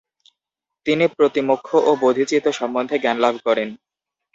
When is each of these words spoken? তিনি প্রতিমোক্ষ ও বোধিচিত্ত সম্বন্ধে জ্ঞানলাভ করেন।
তিনি 0.85 1.05
প্রতিমোক্ষ 1.17 1.69
ও 1.81 1.91
বোধিচিত্ত 2.01 2.45
সম্বন্ধে 2.59 2.95
জ্ঞানলাভ 3.03 3.35
করেন। 3.47 3.69